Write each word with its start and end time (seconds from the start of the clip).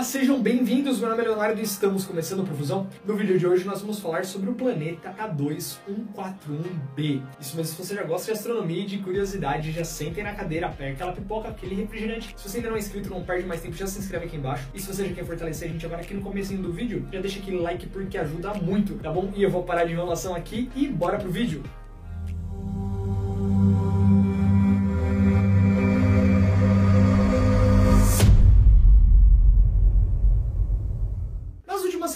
Olá, 0.00 0.06
sejam 0.06 0.40
bem-vindos. 0.40 0.98
Meu 0.98 1.10
nome 1.10 1.22
é 1.22 1.26
Leonardo 1.26 1.60
e 1.60 1.62
estamos 1.62 2.06
começando 2.06 2.40
a 2.40 2.44
Profusão. 2.44 2.88
No 3.04 3.14
vídeo 3.14 3.38
de 3.38 3.46
hoje 3.46 3.66
nós 3.66 3.82
vamos 3.82 3.98
falar 3.98 4.24
sobre 4.24 4.48
o 4.48 4.54
planeta 4.54 5.12
K2141b. 5.12 7.22
Isso 7.38 7.54
mesmo, 7.54 7.64
se 7.64 7.76
você 7.76 7.94
já 7.94 8.02
gosta 8.04 8.32
de 8.32 8.38
astronomia 8.38 8.82
e 8.82 8.86
de 8.86 8.96
curiosidade, 8.96 9.70
já 9.70 9.84
sentem 9.84 10.24
na 10.24 10.32
cadeira, 10.32 10.70
pega 10.70 10.94
aquela 10.94 11.12
pipoca, 11.12 11.50
aquele 11.50 11.74
refrigerante. 11.74 12.34
Se 12.34 12.48
você 12.48 12.56
ainda 12.56 12.70
não 12.70 12.76
é 12.76 12.78
inscrito, 12.78 13.10
não 13.10 13.22
perde 13.22 13.46
mais 13.46 13.60
tempo, 13.60 13.76
já 13.76 13.86
se 13.86 13.98
inscreve 13.98 14.24
aqui 14.24 14.38
embaixo. 14.38 14.66
E 14.72 14.80
se 14.80 14.86
você 14.86 15.06
já 15.06 15.14
quer 15.14 15.26
fortalecer 15.26 15.68
a 15.68 15.70
gente 15.70 15.84
agora 15.84 16.00
aqui 16.00 16.14
no 16.14 16.22
começo 16.22 16.56
do 16.56 16.72
vídeo, 16.72 17.06
já 17.12 17.20
deixa 17.20 17.38
aquele 17.38 17.58
like 17.58 17.86
porque 17.88 18.16
ajuda 18.16 18.54
muito, 18.54 18.94
tá 18.94 19.12
bom? 19.12 19.30
E 19.36 19.42
eu 19.42 19.50
vou 19.50 19.64
parar 19.64 19.84
de 19.84 19.92
enrolação 19.92 20.34
aqui 20.34 20.70
e 20.74 20.88
bora 20.88 21.18
pro 21.18 21.30
vídeo. 21.30 21.62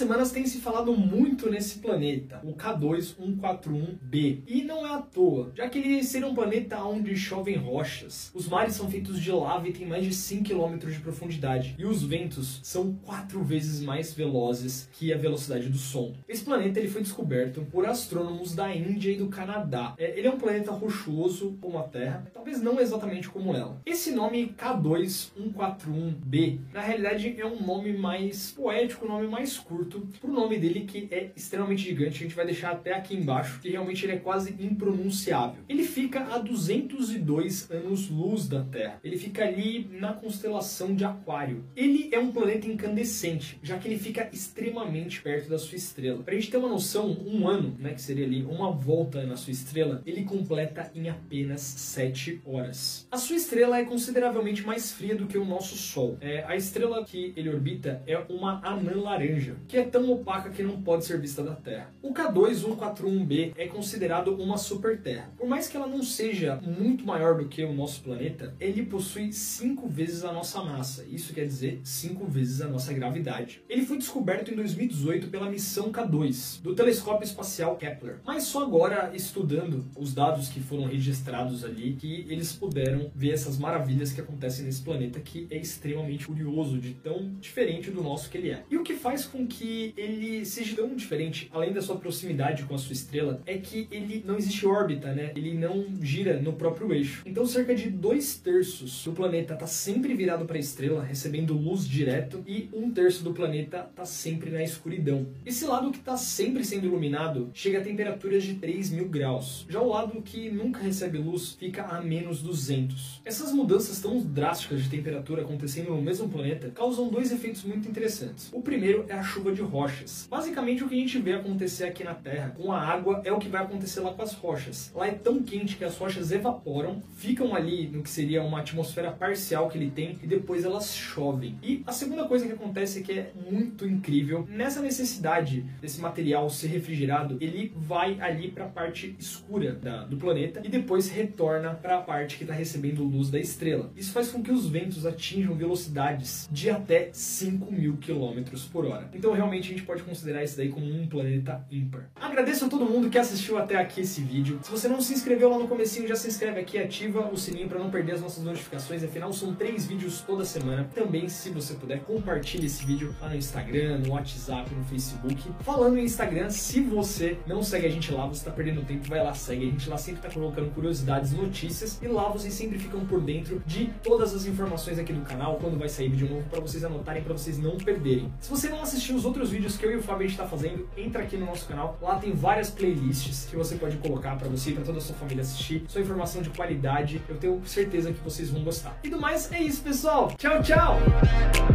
Semanas 0.05 0.31
tem 0.31 0.45
se 0.45 0.59
falado 0.59 0.95
muito 0.95 1.49
nesse 1.49 1.79
planeta, 1.79 2.39
o 2.43 2.53
K2141b. 2.53 4.43
E 4.45 4.63
não 4.63 4.85
é 4.85 4.93
à 4.93 5.01
toa, 5.01 5.51
já 5.55 5.67
que 5.67 5.79
ele 5.79 6.03
seria 6.03 6.27
um 6.27 6.35
planeta 6.35 6.77
onde 6.83 7.17
chovem 7.17 7.55
rochas. 7.55 8.29
Os 8.35 8.47
mares 8.47 8.75
são 8.75 8.87
feitos 8.87 9.19
de 9.19 9.31
lava 9.31 9.67
e 9.67 9.73
tem 9.73 9.87
mais 9.87 10.05
de 10.05 10.13
100 10.13 10.43
km 10.43 10.77
de 10.77 10.99
profundidade. 10.99 11.73
E 11.79 11.85
os 11.85 12.03
ventos 12.03 12.59
são 12.61 12.93
quatro 13.03 13.43
vezes 13.43 13.81
mais 13.81 14.13
velozes 14.13 14.87
que 14.93 15.11
a 15.11 15.17
velocidade 15.17 15.69
do 15.69 15.77
som. 15.79 16.13
Esse 16.29 16.43
planeta 16.43 16.79
ele 16.79 16.87
foi 16.87 17.01
descoberto 17.01 17.65
por 17.71 17.87
astrônomos 17.87 18.53
da 18.53 18.75
Índia 18.75 19.11
e 19.11 19.17
do 19.17 19.25
Canadá. 19.25 19.95
É, 19.97 20.19
ele 20.19 20.27
é 20.27 20.31
um 20.31 20.37
planeta 20.37 20.71
rochoso 20.71 21.57
como 21.59 21.79
a 21.79 21.83
Terra, 21.83 22.27
talvez 22.31 22.61
não 22.61 22.79
exatamente 22.79 23.27
como 23.27 23.55
ela. 23.55 23.81
Esse 23.83 24.11
nome 24.11 24.53
K2141b, 24.55 26.59
na 26.71 26.81
realidade 26.81 27.33
é 27.39 27.45
um 27.45 27.65
nome 27.65 27.97
mais 27.97 28.51
poético, 28.51 29.07
um 29.07 29.09
nome 29.09 29.27
mais 29.27 29.57
curto 29.57 29.94
curto 29.95 30.19
pro 30.19 30.31
nome 30.31 30.57
dele 30.57 30.81
que 30.81 31.07
é 31.11 31.31
extremamente 31.35 31.83
gigante. 31.83 32.17
A 32.17 32.23
gente 32.23 32.35
vai 32.35 32.45
deixar 32.45 32.71
até 32.71 32.93
aqui 32.93 33.15
embaixo, 33.15 33.59
que 33.59 33.69
realmente 33.69 34.05
ele 34.05 34.13
é 34.13 34.17
quase 34.17 34.55
impronunciável. 34.59 35.63
Ele 35.67 35.83
fica 35.83 36.21
a 36.33 36.37
202 36.37 37.71
anos-luz 37.71 38.47
da 38.47 38.63
Terra. 38.63 38.99
Ele 39.03 39.17
fica 39.17 39.43
ali 39.43 39.87
na 39.91 40.13
constelação 40.13 40.95
de 40.95 41.03
Aquário. 41.05 41.63
Ele 41.75 42.09
é 42.11 42.19
um 42.19 42.31
planeta 42.31 42.67
incandescente, 42.67 43.59
já 43.63 43.77
que 43.77 43.87
ele 43.87 43.97
fica 43.97 44.29
extremamente 44.31 45.21
perto 45.21 45.49
da 45.49 45.57
sua 45.57 45.75
estrela. 45.75 46.23
Pra 46.23 46.35
gente 46.35 46.51
ter 46.51 46.57
uma 46.57 46.69
noção, 46.69 47.11
um 47.25 47.47
ano, 47.47 47.75
né, 47.79 47.93
que 47.93 48.01
seria 48.01 48.25
ali 48.25 48.43
uma 48.43 48.71
volta 48.71 49.23
na 49.23 49.35
sua 49.35 49.51
estrela, 49.51 50.01
ele 50.05 50.23
completa 50.23 50.91
em 50.93 51.09
apenas 51.09 51.61
7 51.61 52.41
horas. 52.45 53.07
A 53.11 53.17
sua 53.17 53.35
estrela 53.35 53.77
é 53.77 53.85
consideravelmente 53.85 54.65
mais 54.65 54.91
fria 54.91 55.15
do 55.15 55.27
que 55.27 55.37
o 55.37 55.45
nosso 55.45 55.75
Sol. 55.75 56.17
É, 56.21 56.43
a 56.47 56.55
estrela 56.55 57.03
que 57.03 57.33
ele 57.35 57.49
orbita 57.49 58.01
é 58.07 58.17
uma 58.29 58.61
anã 58.65 58.95
laranja, 58.95 59.55
que 59.67 59.77
é 59.77 59.84
tão 59.85 60.11
opaca 60.11 60.49
que 60.49 60.63
não 60.63 60.81
pode 60.81 61.05
ser 61.05 61.19
vista 61.19 61.43
da 61.43 61.55
Terra. 61.55 61.93
O 62.01 62.13
K2141b 62.13 63.53
é 63.55 63.67
considerado 63.67 64.35
uma 64.35 64.57
super-terra. 64.57 65.31
Por 65.37 65.47
mais 65.47 65.67
que 65.67 65.77
ela 65.77 65.87
não 65.87 66.03
seja 66.03 66.59
muito 66.61 67.05
maior 67.05 67.37
do 67.37 67.47
que 67.47 67.63
o 67.63 67.73
nosso 67.73 68.01
planeta, 68.01 68.53
ele 68.59 68.85
possui 68.85 69.31
cinco 69.33 69.87
vezes 69.87 70.23
a 70.23 70.31
nossa 70.31 70.63
massa. 70.63 71.05
Isso 71.09 71.33
quer 71.33 71.45
dizer 71.45 71.79
cinco 71.83 72.25
vezes 72.25 72.61
a 72.61 72.67
nossa 72.67 72.93
gravidade. 72.93 73.61
Ele 73.69 73.85
foi 73.85 73.97
descoberto 73.97 74.51
em 74.51 74.55
2018 74.55 75.27
pela 75.27 75.49
missão 75.49 75.91
K2 75.91 76.61
do 76.61 76.75
telescópio 76.75 77.25
espacial 77.25 77.75
Kepler. 77.75 78.19
Mas 78.25 78.43
só 78.43 78.63
agora 78.63 79.11
estudando 79.13 79.85
os 79.97 80.13
dados 80.13 80.49
que 80.49 80.59
foram 80.59 80.85
registrados 80.85 81.63
ali 81.63 81.93
que 81.93 82.25
eles 82.29 82.53
puderam 82.53 83.11
ver 83.13 83.31
essas 83.31 83.57
maravilhas 83.57 84.11
que 84.11 84.21
acontecem 84.21 84.65
nesse 84.65 84.81
planeta 84.81 85.19
que 85.19 85.47
é 85.49 85.57
extremamente 85.57 86.27
curioso 86.27 86.77
de 86.77 86.93
tão 86.93 87.33
diferente 87.39 87.91
do 87.91 88.01
nosso 88.01 88.29
que 88.29 88.37
ele 88.37 88.49
é. 88.49 88.63
E 88.69 88.77
o 88.77 88.83
que 88.83 88.95
faz 88.95 89.25
com 89.25 89.45
que 89.45 89.74
ele 89.97 90.45
seja 90.45 90.75
tão 90.75 90.95
diferente, 90.95 91.49
além 91.53 91.73
da 91.73 91.81
sua 91.81 91.97
proximidade 91.97 92.63
com 92.63 92.75
a 92.75 92.77
sua 92.77 92.93
estrela, 92.93 93.41
é 93.45 93.57
que 93.57 93.87
ele 93.91 94.23
não 94.25 94.37
existe 94.37 94.65
órbita, 94.65 95.13
né? 95.13 95.31
Ele 95.35 95.53
não 95.53 95.85
gira 96.01 96.39
no 96.39 96.53
próprio 96.53 96.93
eixo. 96.93 97.23
Então, 97.25 97.45
cerca 97.45 97.75
de 97.75 97.89
dois 97.89 98.37
terços 98.37 99.03
do 99.03 99.11
planeta 99.11 99.53
está 99.53 99.67
sempre 99.67 100.13
virado 100.13 100.45
para 100.45 100.57
a 100.57 100.59
estrela, 100.59 101.03
recebendo 101.03 101.53
luz 101.53 101.87
direto, 101.87 102.43
e 102.47 102.69
um 102.73 102.91
terço 102.91 103.23
do 103.23 103.33
planeta 103.33 103.87
está 103.89 104.05
sempre 104.05 104.49
na 104.51 104.63
escuridão. 104.63 105.27
Esse 105.45 105.65
lado 105.65 105.91
que 105.91 105.97
está 105.97 106.17
sempre 106.17 106.63
sendo 106.63 106.85
iluminado 106.85 107.49
chega 107.53 107.79
a 107.79 107.83
temperaturas 107.83 108.43
de 108.43 108.55
3 108.55 108.91
mil 108.91 109.07
graus. 109.07 109.65
Já 109.69 109.81
o 109.81 109.89
lado 109.89 110.21
que 110.21 110.49
nunca 110.49 110.79
recebe 110.79 111.17
luz 111.17 111.55
fica 111.59 111.83
a 111.83 112.01
menos 112.01 112.41
200. 112.41 113.21
Essas 113.25 113.51
mudanças 113.51 113.99
tão 113.99 114.19
drásticas 114.19 114.83
de 114.83 114.89
temperatura 114.89 115.41
acontecendo 115.41 115.91
no 115.91 116.01
mesmo 116.01 116.29
planeta 116.29 116.71
causam 116.73 117.09
dois 117.09 117.31
efeitos 117.31 117.63
muito 117.63 117.87
interessantes. 117.87 118.49
O 118.51 118.61
primeiro 118.61 119.05
é 119.07 119.13
a 119.13 119.23
chuva 119.23 119.51
de 119.51 119.61
rochas. 119.65 120.27
Basicamente 120.29 120.83
o 120.83 120.89
que 120.89 120.95
a 120.95 120.99
gente 120.99 121.19
vê 121.19 121.33
acontecer 121.33 121.85
aqui 121.85 122.03
na 122.03 122.13
Terra 122.13 122.53
com 122.55 122.71
a 122.71 122.79
água 122.79 123.21
é 123.23 123.31
o 123.31 123.39
que 123.39 123.49
vai 123.49 123.63
acontecer 123.63 123.99
lá 123.99 124.13
com 124.13 124.21
as 124.21 124.33
rochas. 124.33 124.91
Lá 124.95 125.07
é 125.07 125.11
tão 125.11 125.43
quente 125.43 125.75
que 125.75 125.83
as 125.83 125.97
rochas 125.97 126.31
evaporam, 126.31 127.01
ficam 127.17 127.55
ali 127.55 127.87
no 127.87 128.01
que 128.01 128.09
seria 128.09 128.43
uma 128.43 128.59
atmosfera 128.59 129.11
parcial 129.11 129.69
que 129.69 129.77
ele 129.77 129.91
tem 129.91 130.17
e 130.21 130.27
depois 130.27 130.65
elas 130.65 130.95
chovem. 130.95 131.57
E 131.61 131.83
a 131.85 131.91
segunda 131.91 132.25
coisa 132.25 132.45
que 132.45 132.53
acontece 132.53 132.99
é 132.99 133.01
que 133.03 133.11
é 133.11 133.31
muito 133.49 133.87
incrível, 133.87 134.47
nessa 134.49 134.81
necessidade 134.81 135.65
desse 135.81 135.99
material 135.99 136.49
ser 136.49 136.67
refrigerado, 136.67 137.37
ele 137.41 137.73
vai 137.75 138.19
ali 138.19 138.49
para 138.49 138.65
a 138.65 138.69
parte 138.69 139.15
escura 139.19 139.73
da, 139.73 140.03
do 140.03 140.17
planeta 140.17 140.61
e 140.63 140.69
depois 140.69 141.09
retorna 141.09 141.73
para 141.73 141.97
a 141.97 142.01
parte 142.01 142.37
que 142.37 142.43
está 142.43 142.53
recebendo 142.53 143.03
luz 143.03 143.29
da 143.29 143.39
estrela. 143.39 143.91
Isso 143.95 144.11
faz 144.11 144.29
com 144.29 144.41
que 144.41 144.51
os 144.51 144.67
ventos 144.67 145.05
atinjam 145.05 145.55
velocidades 145.55 146.47
de 146.51 146.69
até 146.69 147.09
5 147.11 147.71
mil 147.71 147.97
quilômetros 147.97 148.65
por 148.65 148.85
hora. 148.85 149.09
Então 149.13 149.33
realmente 149.33 149.54
a 149.59 149.63
gente 149.63 149.83
pode 149.83 150.03
considerar 150.03 150.43
isso 150.43 150.57
daí 150.57 150.69
como 150.69 150.85
um 150.85 151.07
planeta 151.07 151.65
ímpar. 151.71 152.09
Agradeço 152.15 152.65
a 152.65 152.69
todo 152.69 152.85
mundo 152.85 153.09
que 153.09 153.17
assistiu 153.17 153.57
até 153.57 153.77
aqui 153.77 154.01
esse 154.01 154.21
vídeo. 154.21 154.59
Se 154.63 154.71
você 154.71 154.87
não 154.87 155.01
se 155.01 155.13
inscreveu 155.13 155.49
lá 155.49 155.57
no 155.57 155.67
comecinho, 155.67 156.07
já 156.07 156.15
se 156.15 156.27
inscreve 156.27 156.59
aqui, 156.59 156.77
ativa 156.77 157.29
o 157.31 157.37
sininho 157.37 157.67
para 157.67 157.79
não 157.79 157.89
perder 157.89 158.13
as 158.13 158.21
nossas 158.21 158.43
notificações. 158.43 159.03
Afinal, 159.03 159.31
são 159.33 159.53
três 159.53 159.85
vídeos 159.85 160.21
toda 160.21 160.45
semana. 160.45 160.89
Também, 160.93 161.27
se 161.29 161.49
você 161.49 161.73
puder, 161.73 162.01
compartilhe 162.01 162.65
esse 162.65 162.85
vídeo 162.85 163.15
lá 163.21 163.29
no 163.29 163.35
Instagram, 163.35 163.99
no 163.99 164.11
WhatsApp, 164.11 164.73
no 164.73 164.83
Facebook. 164.85 165.51
Falando 165.61 165.97
em 165.97 166.03
Instagram, 166.03 166.49
se 166.49 166.81
você 166.81 167.37
não 167.47 167.63
segue 167.63 167.87
a 167.87 167.89
gente 167.89 168.11
lá, 168.11 168.25
você 168.27 168.39
está 168.39 168.51
perdendo 168.51 168.83
tempo, 168.83 169.07
vai 169.07 169.23
lá, 169.23 169.33
segue. 169.33 169.67
A 169.67 169.71
gente 169.71 169.89
lá 169.89 169.97
sempre 169.97 170.19
está 170.19 170.29
colocando 170.29 170.73
curiosidades, 170.73 171.31
notícias 171.33 171.99
e 172.01 172.07
lá 172.07 172.29
vocês 172.29 172.53
sempre 172.53 172.77
ficam 172.77 173.05
por 173.05 173.21
dentro 173.21 173.61
de 173.65 173.89
todas 174.03 174.33
as 174.33 174.45
informações 174.45 174.99
aqui 174.99 175.13
do 175.13 175.21
canal, 175.21 175.57
quando 175.57 175.77
vai 175.77 175.89
sair 175.89 176.09
vídeo 176.09 176.29
novo, 176.29 176.47
para 176.49 176.59
vocês 176.59 176.83
anotarem, 176.83 177.23
para 177.23 177.33
vocês 177.33 177.57
não 177.57 177.77
perderem. 177.77 178.31
Se 178.39 178.49
você 178.49 178.69
não 178.69 178.81
assistiu 178.81 179.15
os 179.15 179.25
outros 179.45 179.51
vídeos 179.51 179.77
que 179.77 179.85
eu 179.85 179.91
e 179.91 179.95
o 179.97 180.01
Fábio 180.01 180.27
está 180.27 180.45
fazendo, 180.45 180.87
entra 180.97 181.23
aqui 181.23 181.37
no 181.37 181.45
nosso 181.45 181.67
canal. 181.67 181.97
Lá 182.01 182.15
tem 182.15 182.33
várias 182.33 182.69
playlists 182.69 183.45
que 183.49 183.55
você 183.55 183.75
pode 183.75 183.97
colocar 183.97 184.35
para 184.35 184.47
você 184.47 184.71
e 184.71 184.73
para 184.73 184.83
toda 184.83 184.97
a 184.97 185.01
sua 185.01 185.15
família 185.15 185.41
assistir. 185.41 185.83
Sua 185.87 186.01
informação 186.01 186.41
de 186.41 186.49
qualidade, 186.49 187.21
eu 187.29 187.37
tenho 187.37 187.61
certeza 187.65 188.11
que 188.11 188.19
vocês 188.21 188.49
vão 188.49 188.63
gostar. 188.63 188.97
E 189.03 189.09
do 189.09 189.19
mais, 189.19 189.51
é 189.51 189.61
isso, 189.61 189.81
pessoal. 189.81 190.31
Tchau, 190.37 190.61
tchau! 190.61 191.74